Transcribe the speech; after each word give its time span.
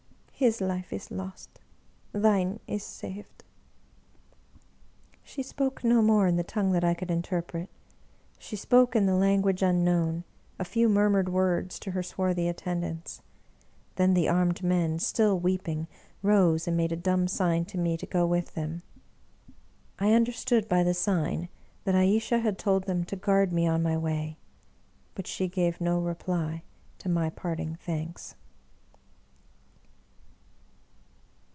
His 0.43 0.59
life 0.59 0.91
is 0.91 1.11
lost, 1.11 1.59
thine 2.13 2.59
is 2.65 2.81
saved!" 2.81 3.43
She 5.23 5.43
spoke 5.43 5.83
no 5.83 6.01
more 6.01 6.25
in 6.25 6.35
the 6.35 6.43
tongue 6.43 6.71
that 6.71 6.83
I 6.83 6.95
could 6.95 7.11
inter 7.11 7.43
pret. 7.43 7.69
She 8.39 8.55
spoke, 8.55 8.95
in 8.95 9.05
the 9.05 9.13
language 9.13 9.61
unknown, 9.61 10.23
a 10.57 10.65
few 10.65 10.89
mur 10.89 11.11
mured 11.11 11.29
words 11.29 11.77
to 11.81 11.91
her 11.91 12.01
swarthy 12.01 12.47
attendants; 12.47 13.21
then 13.97 14.15
the 14.15 14.27
armed 14.27 14.63
men, 14.63 14.97
still 14.97 15.37
weeping, 15.39 15.87
rose, 16.23 16.67
and 16.67 16.75
made 16.75 16.91
a 16.91 16.95
dumb 16.95 17.27
sign 17.27 17.63
to 17.65 17.77
me 17.77 17.95
to 17.97 18.07
go 18.07 18.25
with 18.25 18.55
them. 18.55 18.81
I 19.99 20.13
understood 20.13 20.67
by 20.67 20.81
the 20.81 20.95
sign 20.95 21.49
that 21.83 21.93
Ayesha 21.93 22.39
had 22.39 22.57
told 22.57 22.85
them 22.85 23.03
to 23.03 23.15
guard 23.15 23.53
me 23.53 23.67
on 23.67 23.83
my 23.83 23.95
way; 23.95 24.39
but 25.13 25.27
she 25.27 25.47
gave 25.47 25.79
no 25.79 25.99
reply 25.99 26.63
to 26.97 27.09
my 27.09 27.29
parting 27.29 27.75
thanks. 27.75 28.33